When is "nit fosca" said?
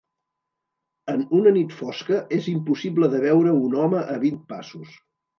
1.57-2.21